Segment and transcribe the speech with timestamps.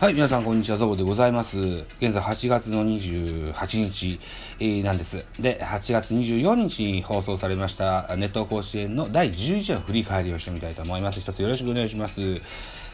[0.00, 1.58] はい、皆さん、こんにちは、ゾボでございます。
[2.00, 4.18] 現在8月の28日、
[4.58, 5.26] えー、なんです。
[5.38, 11.20] で、8月24日に放送されましたネット甲子園の第11話の振り返りをしてみたいと思います。
[11.20, 12.40] 一つよろしくお願いします。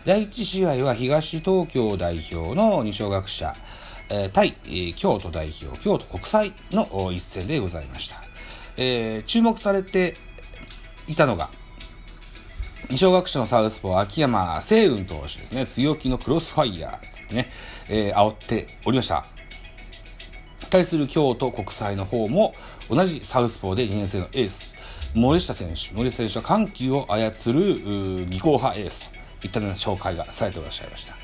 [0.05, 3.55] 第1試合は東東京代表の二小学者、
[4.11, 8.21] えー、対、えー、京都代表、京都国際の一戦でございました。
[8.77, 10.17] えー、注目されて
[11.07, 11.51] いたのが、
[12.89, 15.67] 二小学者のサウスポー、秋山聖雲投手ですね。
[15.67, 17.51] 強気のクロスファイヤーつってね、
[17.89, 19.27] えー、煽っておりました。
[20.71, 22.55] 対する京都国際の方も、
[22.89, 24.73] 同じサウスポーで2年生のエース、
[25.15, 25.93] 森下選手。
[25.95, 31.15] 森下選手は緩急を操る、技巧派エースといったような紹介がされていらっしゃいました。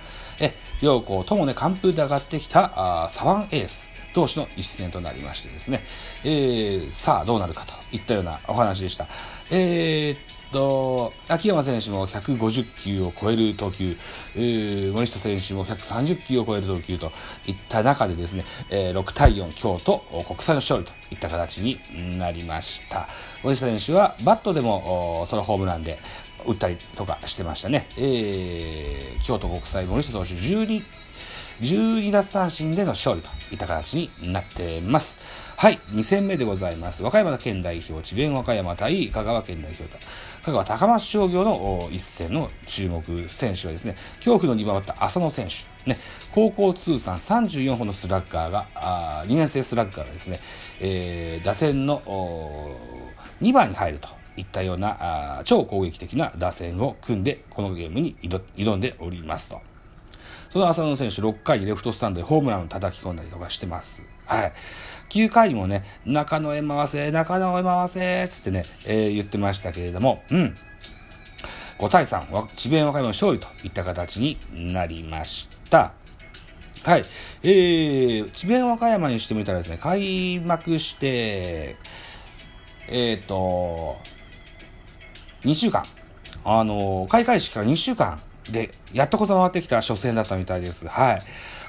[0.41, 3.89] え、両校ともね、完封で上がってきた、あ左腕エース。
[4.15, 5.83] 同士の一戦となりましてですね、
[6.25, 9.07] えー、さあどうなるかといったようなお話でした。
[9.51, 10.17] えー、
[10.53, 13.97] と、秋山選手も150球を超える投球、
[14.37, 17.11] 森下選手も130球を超える投球と
[17.47, 21.81] いった中でですね、えー、6対4京都国際の勝利といった形に
[22.19, 23.09] なりました。
[23.43, 25.99] 森下選手はバットでもソロホームランで
[26.47, 27.89] 打ったりとかしてましたね。
[27.97, 30.83] えー、京都国際森下投手12
[31.61, 35.19] 12奪三振での勝利といった形になってます。
[35.57, 37.03] はい、2戦目でございます。
[37.03, 39.99] 和歌山県代表、智弁和歌山対香川県代表と、
[40.45, 46.01] 香川高松商業の一戦の注目選手はですね、恐怖の2番バッター浅野選手、ね、
[46.33, 50.41] 高校通算34本のスラッガーが、あ2年生スラッガーがですね、
[50.81, 52.03] えー、打線の
[53.41, 54.09] 2番に入ると。
[54.35, 59.61] いったようなあ超攻撃的な打線を組んでこのゲームに挑んでおりますと。
[60.53, 64.05] その浅野選手6回レフトスタンドでホームランを叩き込んだりとかしてます。
[64.27, 64.53] はい。
[65.09, 70.55] 9回もね、中野へ回せ、中野へ回せ、つってね、えー、言ってましたけれども、うん。
[71.79, 74.37] 5対3、智弁和歌山勝利といった形に
[74.75, 75.95] なりました。
[76.85, 77.07] はい。
[77.43, 81.77] えー、智弁和歌山にしてみたらですね、開幕して、
[82.89, 83.97] えっ、ー、と、
[85.45, 85.87] 2週間。
[86.45, 88.21] あの、開会式から2週間
[88.51, 90.89] で、やっとこそ回ってきた初戦だったみたいです。
[90.89, 91.23] はい。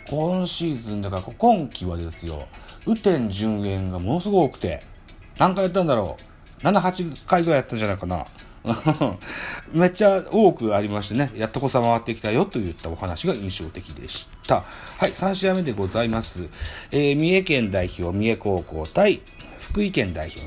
[0.09, 2.47] 今シーズン、だから今季はですよ、
[2.85, 4.83] 雨天順延がものすごく多くて、
[5.37, 6.17] 何回やったんだろ
[6.61, 8.25] う ?7、8回ぐらいやったんじゃないかな。
[9.73, 14.63] めっちゃ多くありましてね、やっとこさ回ってきたよといったお話が印象的でした。
[14.97, 16.43] はい、3試合目でございます。
[16.91, 19.21] えー、三重県代表、三重高校対
[19.59, 20.41] 福井県代表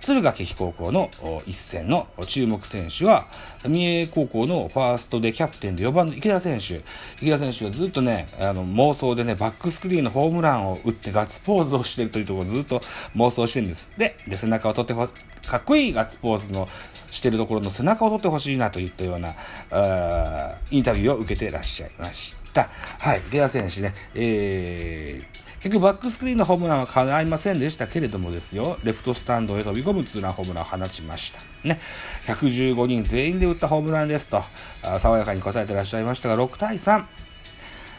[0.00, 1.10] 敦賀気比高校の
[1.46, 3.26] 一戦の注目選手は、
[3.66, 6.82] 三重高校のファーストでキャプテンで4番の池田選手。
[7.20, 12.80] 池田選手はずっとね、あの、妄想でね、バックスクリーンのホームランを打ってガッツポーズをしてるというところをずっと
[13.14, 13.92] 妄想してるんです。
[13.98, 15.06] で、で、背中を取ってほ、
[15.46, 16.68] かっこいいガッツポーズの
[17.10, 19.34] してるところの背中を取ってほしいなといったような、
[19.70, 22.68] あインタビューを受けてらっしゃいました。
[22.98, 31.40] はい、池田選手ね、えー、結局バックスクリーンのホームランは叶いませんでしたけれどもですよ、レフトスタンドへ飛び込むツーランホームランを放ちました。
[31.68, 31.78] ね。
[32.26, 34.42] 115人全員で打ったホームランですと、
[34.98, 37.04] 爽やかに答えてらっしゃいましたが、6対3。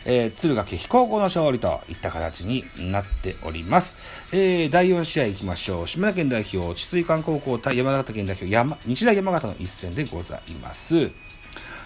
[0.05, 3.95] えー、敦賀気比高校の勝利といった形になっております。
[4.33, 5.87] えー、第4試合行きましょう。
[5.87, 11.11] 島根県代表、治水館高校対山形県代表、山、日大山形の一戦でございます。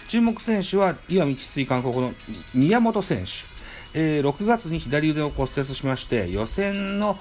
[0.08, 2.14] 注目選手は、岩見治水館高校の
[2.54, 3.55] 宮本選手。
[3.94, 7.18] えー、6月に左腕を骨折しまして、予選の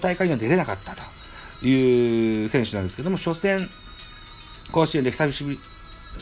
[0.00, 3.70] 大会には出れなかったという選手なんですけども、初戦、
[4.70, 5.60] 甲子園で久しぶり、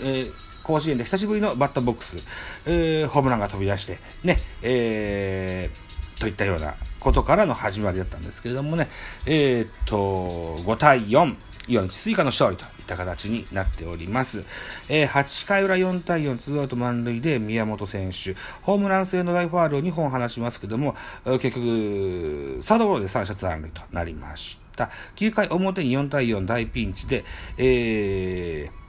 [0.03, 0.33] えー、
[0.63, 2.19] 甲子園で久しぶりのバッターボックス、
[2.67, 8.89] えー、ホームランが飛び出して、ね、えー、といったようなことからの始まりだったんですけれどもね、
[9.27, 11.37] えー、っと、5対4、
[11.69, 14.45] 岩見追加の勝利といった形になっております。
[14.89, 20.95] えー、8回裏4対4、ツーアウト満塁で宮本選手、ホームラン性の大ファールを2本放しますけども、
[21.25, 24.91] 結局、サードゴロで3者残塁となりました。
[25.17, 27.25] 9回表に4対4大ピンチで、
[27.59, 28.80] えー、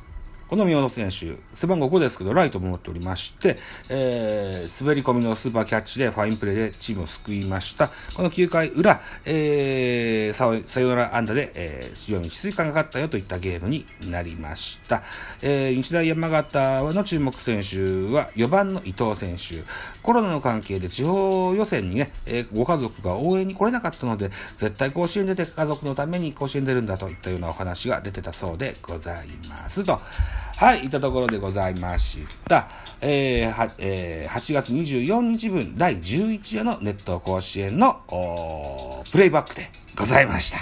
[0.51, 3.57] この宮野選手、背番号5ですけど、ライトも持っておりまして、
[3.87, 7.89] えー、滑り込みのスーパーキャッチでファインプレーでチームを救いました。
[8.13, 15.03] この9回裏、えー、さよなら安打で、えー、非常に治水感がかったよといったゲームになりました。
[15.41, 19.63] えー、日大山形の注目選手は4番の伊藤選手。
[20.03, 30.01] コロナの関係で地方予選にね、えー、ご家族が応援に来れなかったので、絶対甲子園出て家族のために甲子園出るんだといったようなお話が出てたそうでございますと。
[30.57, 32.67] はい、いったところでございました。
[33.01, 40.57] えー、は、えー、8月24日分第11夜のネット甲子園の、プレイバックでございました。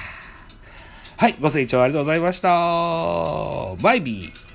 [1.18, 2.50] はい、ご清聴ありがとうございました。
[3.82, 4.49] バイビー。